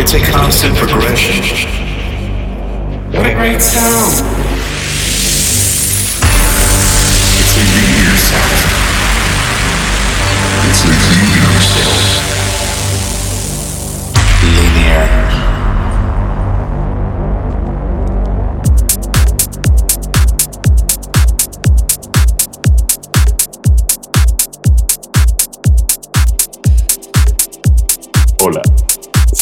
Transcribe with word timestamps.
It's 0.00 0.14
a 0.14 0.20
constant 0.20 0.76
progression. 0.76 1.66
What 3.12 3.26
a 3.26 3.34
great 3.34 3.60
sound! 3.60 4.37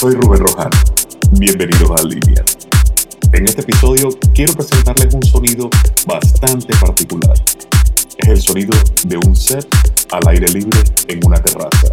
Soy 0.06 0.14
Rubén 0.14 0.38
Rojan. 0.38 0.70
Bienvenidos 1.32 1.90
a 1.90 2.04
Línea. 2.04 2.44
En 3.32 3.44
este 3.44 3.62
episodio 3.62 4.08
quiero 4.32 4.52
presentarles 4.52 5.12
un 5.12 5.22
sonido 5.24 5.68
bastante 6.06 6.72
particular. 6.76 7.34
Es 8.18 8.28
el 8.28 8.40
sonido 8.40 8.72
de 9.04 9.16
un 9.16 9.34
set 9.34 9.66
al 10.12 10.28
aire 10.28 10.46
libre 10.52 10.78
en 11.08 11.26
una 11.26 11.42
terraza. 11.42 11.88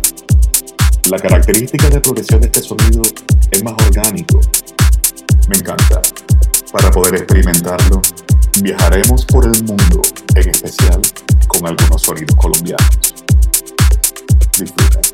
La 1.09 1.17
característica 1.17 1.89
de 1.89 1.99
progresión 2.01 2.41
de 2.41 2.45
este 2.45 2.61
sonido 2.61 3.01
es 3.49 3.63
más 3.63 3.73
orgánico. 3.83 4.39
Me 5.49 5.55
encanta. 5.55 5.99
Para 6.71 6.91
poder 6.91 7.15
experimentarlo, 7.15 7.99
viajaremos 8.61 9.25
por 9.25 9.45
el 9.45 9.63
mundo, 9.63 10.03
en 10.35 10.49
especial 10.49 11.01
con 11.47 11.65
algunos 11.65 11.99
sonidos 12.03 12.35
colombianos. 12.35 13.15
Disfruten. 14.59 15.12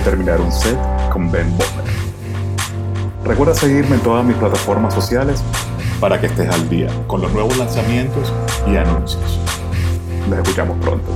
Terminar 0.00 0.40
un 0.40 0.52
set 0.52 0.78
con 1.10 1.30
Ben 1.30 1.48
Bowman. 1.56 1.84
Recuerda 3.24 3.54
seguirme 3.54 3.96
en 3.96 4.02
todas 4.02 4.24
mis 4.24 4.36
plataformas 4.36 4.94
sociales 4.94 5.42
para 6.00 6.20
que 6.20 6.26
estés 6.26 6.48
al 6.48 6.68
día 6.68 6.88
con 7.06 7.20
los 7.20 7.32
nuevos 7.32 7.56
lanzamientos 7.56 8.32
y 8.66 8.76
anuncios. 8.76 9.40
Nos 10.28 10.38
escuchamos 10.38 10.76
pronto. 10.78 11.10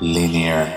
Linear. 0.00 0.75